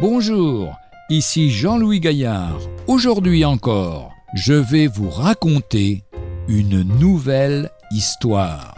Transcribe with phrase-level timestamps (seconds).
[0.00, 0.78] Bonjour,
[1.10, 2.58] ici Jean-Louis Gaillard.
[2.86, 6.04] Aujourd'hui encore, je vais vous raconter
[6.48, 8.74] une nouvelle histoire.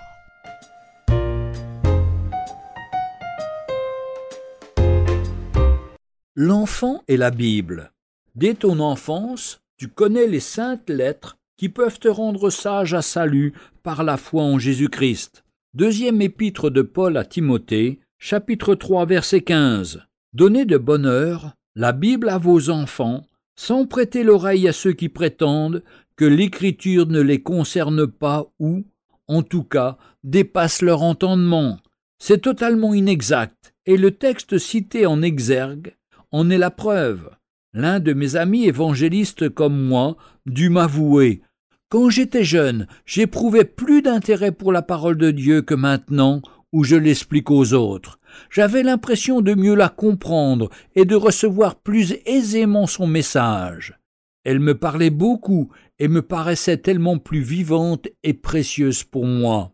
[6.35, 7.93] L'enfant et la Bible.
[8.35, 13.55] Dès ton enfance, tu connais les saintes lettres qui peuvent te rendre sage à salut
[13.85, 15.45] par la foi en Jésus-Christ.
[15.73, 20.05] Deuxième épître de Paul à Timothée, chapitre 3, verset 15.
[20.35, 25.11] Donnez de bonne heure la Bible à vos enfants, sans prêter l'oreille à ceux qui
[25.11, 25.83] prétendent
[26.17, 28.85] que l'Écriture ne les concerne pas ou,
[29.29, 31.79] en tout cas, dépasse leur entendement.
[32.19, 35.97] C'est totalement inexact, et le texte cité en exergue
[36.31, 37.29] en est la preuve.
[37.75, 41.43] L'un de mes amis évangélistes comme moi dut m'avouer
[41.91, 46.41] Quand j'étais jeune, j'éprouvais plus d'intérêt pour la parole de Dieu que maintenant
[46.73, 48.19] où je l'explique aux autres.
[48.51, 53.99] J'avais l'impression de mieux la comprendre et de recevoir plus aisément son message.
[54.45, 59.73] Elle me parlait beaucoup et me paraissait tellement plus vivante et précieuse pour moi.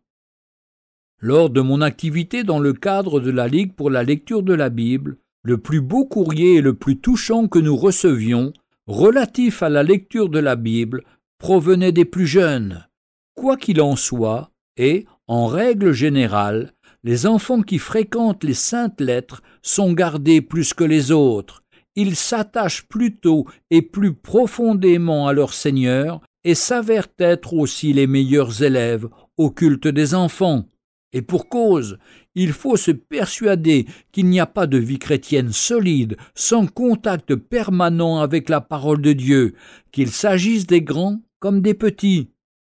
[1.20, 4.68] Lors de mon activité dans le cadre de la Ligue pour la lecture de la
[4.68, 8.52] Bible, le plus beau courrier et le plus touchant que nous recevions,
[8.86, 11.04] relatif à la lecture de la Bible,
[11.38, 12.86] provenait des plus jeunes.
[13.34, 16.72] Quoi qu'il en soit, et, en règle générale,
[17.04, 21.62] les enfants qui fréquentent les saintes lettres sont gardés plus que les autres.
[21.96, 28.06] Ils s'attachent plus tôt et plus profondément à leur Seigneur et s'avèrent être aussi les
[28.06, 30.66] meilleurs élèves au culte des enfants.
[31.12, 31.98] Et pour cause,
[32.34, 38.20] il faut se persuader qu'il n'y a pas de vie chrétienne solide sans contact permanent
[38.20, 39.54] avec la parole de Dieu,
[39.90, 42.30] qu'il s'agisse des grands comme des petits.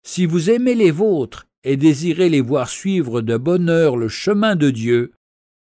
[0.07, 4.57] Si vous aimez les vôtres et désirez les voir suivre de bonne heure le chemin
[4.57, 5.13] de Dieu,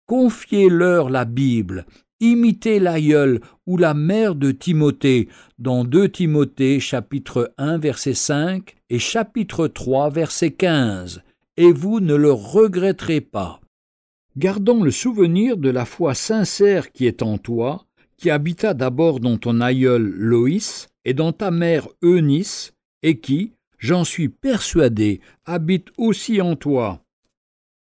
[0.08, 1.85] confiez-leur la Bible,
[2.19, 5.28] imitez l'aïeul ou la mère de Timothée
[5.59, 11.24] dans 2 Timothée chapitre 1 verset 5 et chapitre 3 verset 15,
[11.57, 13.59] et vous ne le regretterez pas.
[14.38, 17.86] Gardons le souvenir de la foi sincère qui est en toi,
[18.18, 24.03] qui habita d'abord dans ton aïeul Loïs et dans ta mère Eunice, et qui, j'en
[24.03, 27.03] suis persuadé, habite aussi en toi.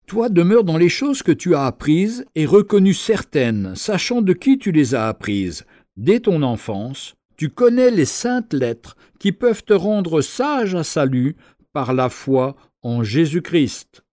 [0.08, 4.58] Toi demeure dans les choses que tu as apprises et reconnues certaines, sachant de qui
[4.58, 5.66] tu les as apprises.
[5.96, 11.36] Dès ton enfance, tu connais les saintes lettres qui peuvent te rendre sage à salut
[11.72, 14.04] par la foi en Jésus-Christ.